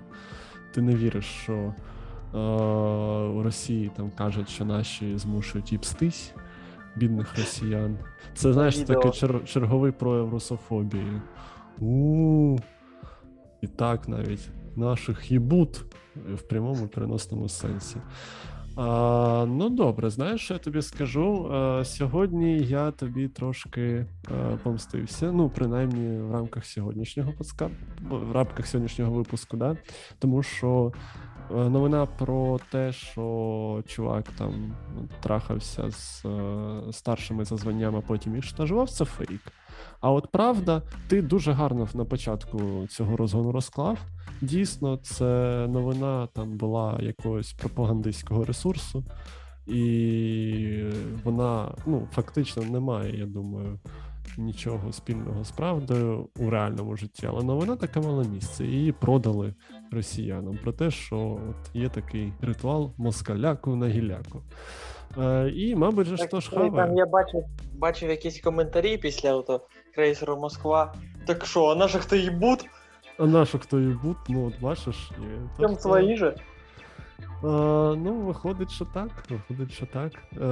Ти 0.74 0.82
не 0.82 0.94
віриш, 0.94 1.24
що 1.24 1.74
е, 2.34 2.38
у 3.28 3.42
Росії 3.42 3.90
там 3.96 4.10
кажуть, 4.10 4.48
що 4.48 4.64
наші 4.64 5.18
змушують 5.18 5.72
їбстись, 5.72 6.32
бідних 6.96 7.38
росіян. 7.38 7.98
Це 8.34 8.52
знаєш, 8.52 8.78
такий 8.78 9.10
чер, 9.10 9.44
черговий 9.44 9.92
прояв 9.92 10.30
русофобії. 10.30 11.20
у 11.80 12.58
І 13.60 13.66
так 13.66 14.08
навіть 14.08 14.48
наших 14.76 15.30
їбут 15.30 15.84
в 16.34 16.42
прямому 16.42 16.88
переносному 16.88 17.48
сенсі. 17.48 17.96
А, 18.76 19.46
ну 19.48 19.70
добре, 19.70 20.10
знаєш, 20.10 20.40
що 20.40 20.54
я 20.54 20.60
тобі 20.60 20.82
скажу? 20.82 21.52
А, 21.52 21.84
сьогодні 21.84 22.58
я 22.58 22.90
тобі 22.90 23.28
трошки 23.28 24.06
а, 24.28 24.56
помстився. 24.62 25.32
Ну, 25.32 25.50
принаймні 25.50 26.20
в 26.20 26.32
рамках 26.32 26.64
сьогоднішнього 26.64 27.32
подска... 27.32 27.70
в 28.10 28.32
рамках 28.32 28.66
сьогоднішнього 28.66 29.12
випуску, 29.12 29.56
да? 29.56 29.76
тому 30.18 30.42
що 30.42 30.92
е, 30.92 31.29
новина 31.50 32.06
про 32.06 32.60
те, 32.70 32.92
що 32.92 33.82
чувак 33.86 34.24
там 34.38 34.76
трахався 35.20 35.90
з 35.90 36.24
е, 36.24 36.92
старшими 36.92 37.44
за 37.44 37.56
званням, 37.56 37.96
а 37.96 38.00
потім 38.00 38.36
їх 38.36 38.44
штажував, 38.44 38.90
це 38.90 39.04
фейк. 39.04 39.52
А 40.00 40.10
от 40.10 40.32
правда, 40.32 40.82
ти 41.08 41.22
дуже 41.22 41.52
гарно 41.52 41.88
на 41.94 42.04
початку 42.04 42.86
цього 42.88 43.16
розгону 43.16 43.52
розклав. 43.52 43.98
Дійсно, 44.40 44.96
це 44.96 45.66
новина 45.70 46.26
там 46.26 46.56
була 46.56 46.98
якогось 47.02 47.52
пропагандистського 47.52 48.44
ресурсу, 48.44 49.04
і 49.66 50.84
вона 51.24 51.74
ну, 51.86 52.08
фактично 52.12 52.62
не 52.62 52.80
має, 52.80 53.18
я 53.18 53.26
думаю, 53.26 53.78
нічого 54.38 54.92
спільного 54.92 55.44
з 55.44 55.50
правдою 55.50 56.28
у 56.38 56.50
реальному 56.50 56.96
житті, 56.96 57.26
але 57.30 57.42
новина 57.42 57.76
така 57.76 58.00
мала 58.00 58.24
місце. 58.24 58.64
Її 58.64 58.92
продали 58.92 59.54
росіянам 59.92 60.58
про 60.62 60.72
те, 60.72 60.90
що 60.90 61.18
от 61.50 61.76
є 61.76 61.88
такий 61.88 62.32
ритуал 62.42 62.90
москаляку 62.96 63.76
на 63.76 63.88
гіляку. 63.88 64.42
Е, 65.18 65.50
І, 65.54 65.76
мабуть, 65.76 66.06
же 66.06 66.16
ж 66.16 66.26
то 66.26 66.40
ж 66.40 66.50
і 66.52 66.70
там 66.70 66.96
я 66.96 67.06
бачив, 67.06 67.44
бачив 67.74 68.10
якісь 68.10 68.40
коментарі 68.40 68.98
після 68.98 69.34
ото 69.34 69.66
крейсеру 69.94 70.36
Москва. 70.36 70.94
Так 71.26 71.46
що, 71.46 71.64
а 71.64 71.74
наших 71.74 72.04
то 72.04 72.16
їбуть, 72.16 72.68
А 73.20 73.26
нашу 73.26 73.58
хто 73.58 73.80
і 73.80 73.86
бут, 73.86 74.16
ну 74.28 74.46
от 74.46 74.60
бачиш, 74.60 75.10
то 75.56 75.62
там 75.62 75.76
свої 75.76 76.16
же. 76.16 76.34
Е, 77.44 77.46
ну, 77.96 78.12
виходить, 78.26 78.70
що 78.70 78.84
так. 78.84 79.08
Виходить, 79.30 79.72
що 79.72 79.86
так. 79.86 80.12
Е, 80.40 80.44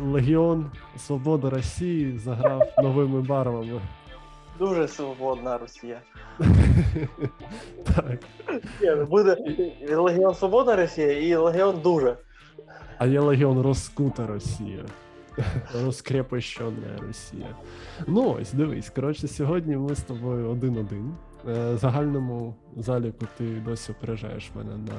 Легіон 0.00 0.70
Свобода 0.96 1.50
Росії 1.50 2.18
заграв 2.18 2.62
новими 2.78 3.20
барвами. 3.20 3.80
Дуже 4.58 4.88
свободна 4.88 5.58
Росія. 5.58 6.00
так. 7.84 8.18
Ні, 8.82 8.90
ну, 8.96 9.06
Буде 9.06 9.36
Легіон 9.90 10.34
Свобода 10.34 10.76
Росія 10.76 11.12
і 11.12 11.34
Легіон 11.34 11.80
дуже. 11.82 12.16
А 12.98 13.06
є 13.06 13.20
Легіон 13.20 13.60
Розкута 13.60 14.26
Росія. 14.26 14.84
Розкрепощена 15.84 16.98
Росія. 17.06 17.46
Ну 18.06 18.36
ось, 18.40 18.52
дивись. 18.52 18.90
Коротше, 18.90 19.28
сьогодні 19.28 19.76
ми 19.76 19.94
з 19.94 20.02
тобою 20.02 20.50
один-один. 20.50 21.14
Е, 21.48 21.74
В 21.74 21.78
загальному 21.78 22.54
заліку 22.76 23.26
ти 23.38 23.44
досі 23.44 23.92
опережаєш 23.92 24.50
мене 24.54 24.76
на 24.76 24.94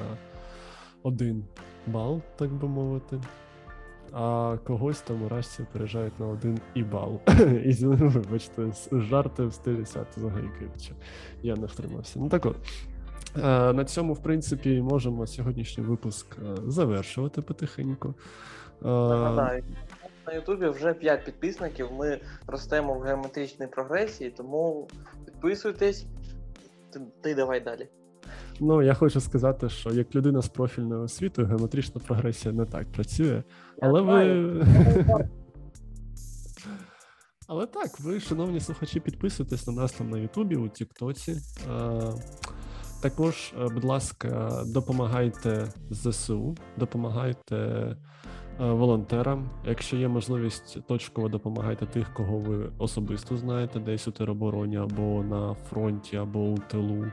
один 1.02 1.44
бал, 1.86 2.20
так 2.36 2.52
би 2.52 2.68
мовити. 2.68 3.20
А 4.12 4.56
когось 4.66 5.00
там 5.00 5.22
у 5.22 5.28
Рашці 5.28 5.62
опережають 5.62 6.20
на 6.20 6.26
один 6.26 6.58
і 6.74 6.82
бал. 6.82 7.20
І 7.64 7.72
вибачте, 7.84 8.72
жарти 8.92 9.46
в 9.46 9.52
стилі 9.52 9.86
Свята 9.86 10.20
Загайкевича. 10.20 10.94
Я 11.42 11.56
не 11.56 11.66
втримався. 11.66 12.18
Ну 12.18 12.28
так 12.28 12.46
от. 12.46 12.56
Е, 13.36 13.72
На 13.72 13.84
цьому, 13.84 14.12
в 14.12 14.22
принципі, 14.22 14.82
можемо 14.82 15.26
сьогоднішній 15.26 15.84
випуск 15.84 16.36
е, 16.38 16.56
завершувати 16.66 17.42
потихеньку. 17.42 18.14
Е, 18.82 18.88
Нагадаю, 18.88 19.64
на 20.26 20.32
Ютубі 20.32 20.68
вже 20.68 20.94
5 20.94 21.24
підписників. 21.24 21.92
Ми 21.92 22.20
ростемо 22.46 22.94
в 22.94 23.00
геометричній 23.00 23.66
прогресії, 23.66 24.30
тому 24.30 24.88
підписуйтесь. 25.24 26.06
Ти, 26.90 27.00
ти 27.20 27.34
давай 27.34 27.60
далі. 27.60 27.88
Ну, 28.60 28.82
я 28.82 28.94
хочу 28.94 29.20
сказати, 29.20 29.68
що 29.68 29.90
як 29.90 30.14
людина 30.14 30.42
з 30.42 30.48
профільною 30.48 31.02
освітою, 31.02 31.48
геометрична 31.48 32.00
прогресія 32.06 32.54
не 32.54 32.64
так 32.64 32.92
працює. 32.92 33.42
Але 33.82 34.00
ви. 34.00 34.66
Але 37.48 37.66
так, 37.66 38.00
ви, 38.00 38.20
шановні 38.20 38.60
слухачі, 38.60 39.00
підписуйтесь 39.00 39.66
на 39.66 39.72
нас 39.72 39.92
там 39.92 40.10
на 40.10 40.18
Ютубі, 40.18 40.56
у 40.56 40.68
Тіктоці. 40.68 41.36
Е, 41.70 42.00
Також, 43.02 43.54
е, 43.60 43.68
будь 43.74 43.84
ласка, 43.84 44.62
допомагайте 44.66 45.68
ЗСУ, 45.90 46.56
допомагайте 46.76 47.56
е, 47.56 47.96
волонтерам. 48.58 49.50
Якщо 49.66 49.96
є 49.96 50.08
можливість, 50.08 50.86
точково 50.86 51.28
допомагайте 51.28 51.86
тих, 51.86 52.14
кого 52.14 52.38
ви 52.38 52.72
особисто 52.78 53.36
знаєте, 53.36 53.80
десь 53.80 54.08
у 54.08 54.10
теробороні 54.10 54.76
або 54.76 55.22
на 55.22 55.54
фронті, 55.54 56.16
або 56.16 56.40
у 56.40 56.58
тилу. 56.58 57.04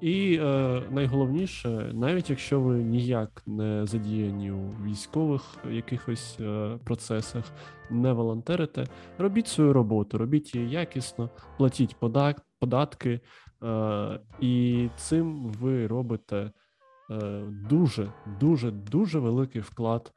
І 0.00 0.38
е, 0.42 0.82
найголовніше, 0.90 1.90
навіть 1.94 2.30
якщо 2.30 2.60
ви 2.60 2.74
ніяк 2.74 3.42
не 3.46 3.86
задіяні 3.86 4.50
у 4.50 4.68
військових 4.84 5.42
якихось 5.70 6.36
е, 6.40 6.78
процесах, 6.84 7.44
не 7.90 8.12
волонтерите, 8.12 8.86
робіть 9.18 9.48
свою 9.48 9.72
роботу, 9.72 10.18
робіть 10.18 10.54
її 10.54 10.70
якісно, 10.70 11.30
платіть 11.56 11.96
подак, 11.96 12.42
податки, 12.58 13.20
е, 13.62 14.20
і 14.40 14.88
цим 14.96 15.46
ви 15.46 15.86
робите 15.86 16.50
е, 17.10 17.42
дуже, 17.70 18.12
дуже, 18.40 18.70
дуже 18.70 19.18
великий 19.18 19.60
вклад 19.60 20.12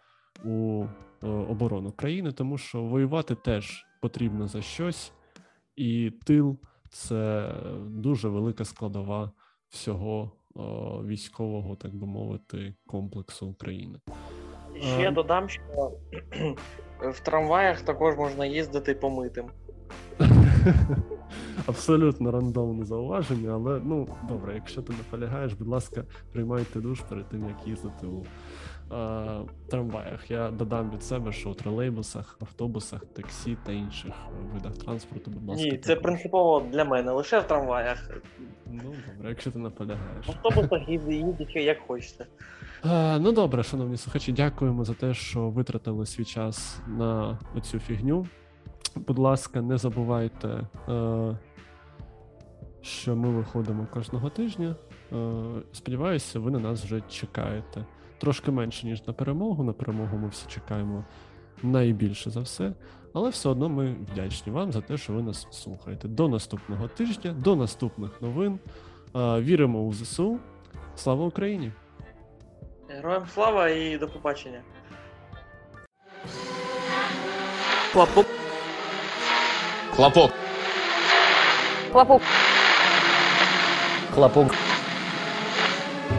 у 0.45 0.85
е, 1.23 1.27
оборону 1.27 1.91
країни, 1.91 2.31
тому 2.31 2.57
що 2.57 2.83
воювати 2.83 3.35
теж 3.35 3.85
потрібно 4.01 4.47
за 4.47 4.61
щось, 4.61 5.13
і 5.75 6.11
тил 6.25 6.57
це 6.89 7.53
дуже 7.87 8.29
велика 8.29 8.65
складова 8.65 9.31
всього 9.71 10.31
е, 10.55 10.61
військового, 11.07 11.75
так 11.75 11.95
би 11.95 12.07
мовити, 12.07 12.73
комплексу 12.87 13.47
України. 13.47 13.99
Ще 14.79 15.07
А. 15.07 15.11
додам, 15.11 15.49
що 15.49 15.91
в 17.01 17.19
трамваях 17.19 17.81
також 17.81 18.17
можна 18.17 18.45
їздити 18.45 18.95
помитим. 18.95 19.45
Абсолютно 21.65 22.31
рандомне 22.31 22.85
зауваження, 22.85 23.51
але 23.53 23.81
ну 23.83 24.07
добре, 24.29 24.55
якщо 24.55 24.81
ти 24.81 24.93
наполягаєш, 24.93 25.53
будь 25.53 25.67
ласка, 25.67 26.03
приймайте 26.31 26.79
душ 26.79 27.01
перед 27.01 27.29
тим, 27.29 27.47
як 27.47 27.67
їздити 27.67 28.05
у 28.07 28.19
е, 28.19 28.25
трамваях. 29.67 30.31
Я 30.31 30.51
додам 30.51 30.91
від 30.91 31.03
себе, 31.03 31.31
що 31.31 31.49
у 31.49 31.53
тролейбусах, 31.53 32.37
автобусах, 32.41 33.05
таксі 33.05 33.57
та 33.65 33.71
інших 33.71 34.13
видах 34.53 34.77
транспорту, 34.77 35.31
будь 35.31 35.49
ласка. 35.49 35.63
Ні, 35.63 35.71
це 35.71 35.77
також. 35.77 36.03
принципово 36.03 36.63
для 36.71 36.85
мене, 36.85 37.11
лише 37.11 37.39
в 37.39 37.43
трамваях. 37.43 38.09
Ну 38.71 38.83
добре, 38.83 39.29
якщо 39.29 39.51
ти 39.51 39.59
наполягаєш. 39.59 40.27
В 40.27 40.31
автобусах 40.31 40.89
їздите 40.89 41.61
як 41.61 41.79
хочете. 41.87 42.25
Е, 42.85 43.19
ну 43.19 43.31
добре, 43.31 43.63
шановні 43.63 43.97
слухачі, 43.97 44.31
дякуємо 44.31 44.83
за 44.83 44.93
те, 44.93 45.13
що 45.13 45.49
витратили 45.49 46.05
свій 46.05 46.25
час 46.25 46.81
на 46.87 47.39
оцю 47.55 47.79
фігню. 47.79 48.27
Будь 48.95 49.19
ласка, 49.19 49.61
не 49.61 49.77
забувайте, 49.77 50.47
е, 50.89 51.37
що 52.81 53.15
ми 53.15 53.29
виходимо 53.29 53.87
кожного 53.93 54.29
тижня. 54.29 54.75
Е, 55.13 55.15
сподіваюся, 55.71 56.39
ви 56.39 56.51
на 56.51 56.59
нас 56.59 56.83
вже 56.83 57.01
чекаєте. 57.09 57.85
Трошки 58.21 58.51
менше, 58.51 58.87
ніж 58.87 59.07
на 59.07 59.13
перемогу. 59.13 59.63
На 59.63 59.73
перемогу 59.73 60.17
ми 60.17 60.27
всі 60.27 60.45
чекаємо 60.47 61.05
найбільше 61.63 62.29
за 62.29 62.39
все. 62.39 62.73
Але 63.13 63.29
все 63.29 63.49
одно 63.49 63.69
ми 63.69 63.95
вдячні 64.11 64.51
вам 64.51 64.71
за 64.71 64.81
те, 64.81 64.97
що 64.97 65.13
ви 65.13 65.21
нас 65.21 65.47
слухаєте. 65.51 66.07
До 66.07 66.27
наступного 66.27 66.87
тижня, 66.87 67.31
до 67.31 67.55
наступних 67.55 68.21
новин. 68.21 68.59
Віримо 69.15 69.81
у 69.81 69.93
ЗСУ. 69.93 70.39
Слава 70.95 71.25
Україні! 71.25 71.71
Героям 72.89 73.23
слава 73.33 73.69
і 73.69 73.97
до 73.97 74.07
побачення. 74.07 74.61
Хлопок. 77.91 78.25
Хлопок. 79.95 80.31
Хлопок. 81.91 82.21
Хлопок. 84.13 84.55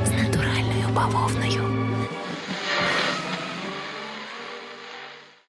З 0.05 0.13
натуральною 0.13 0.89
бавовною. 0.95 1.72